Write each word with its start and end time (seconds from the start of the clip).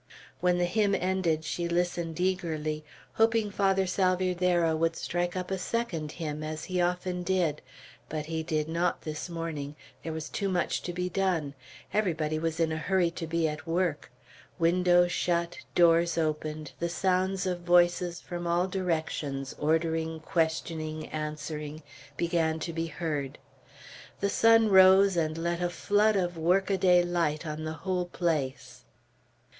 When 0.39 0.57
the 0.57 0.65
hymn 0.65 0.95
ended, 0.95 1.45
she 1.45 1.67
listened 1.69 2.19
eagerly, 2.19 2.83
hoping 3.13 3.51
Father 3.51 3.85
Salvierderra 3.85 4.75
would 4.75 4.95
strike 4.95 5.35
up 5.35 5.51
a 5.51 5.59
second 5.59 6.13
hymn, 6.13 6.41
as 6.41 6.63
he 6.63 6.81
often 6.81 7.21
did; 7.21 7.61
but 8.09 8.25
he 8.25 8.41
did 8.41 8.67
not 8.67 9.01
this 9.03 9.29
morning; 9.29 9.75
there 10.01 10.11
was 10.11 10.27
too 10.27 10.49
much 10.49 10.81
to 10.81 10.91
be 10.91 11.07
done; 11.07 11.53
everybody 11.93 12.39
was 12.39 12.59
in 12.59 12.71
a 12.71 12.77
hurry 12.77 13.11
to 13.11 13.27
be 13.27 13.47
at 13.47 13.67
work: 13.67 14.09
windows 14.57 15.11
shut, 15.11 15.59
doors 15.75 16.17
opened; 16.17 16.71
the 16.79 16.89
sounds 16.89 17.45
of 17.45 17.59
voices 17.59 18.19
from 18.19 18.47
all 18.47 18.65
directions, 18.67 19.53
ordering, 19.59 20.19
questioning, 20.19 21.09
answering, 21.09 21.83
began 22.17 22.57
to 22.57 22.73
be 22.73 22.87
heard. 22.87 23.37
The 24.19 24.29
sun 24.31 24.69
rose 24.69 25.15
and 25.15 25.37
let 25.37 25.61
a 25.61 25.69
flood 25.69 26.15
of 26.15 26.39
work 26.39 26.71
a 26.71 26.77
day 26.79 27.03
light 27.03 27.45
on 27.45 27.65
the 27.65 27.73
whole 27.85 28.05
place. 28.05 28.83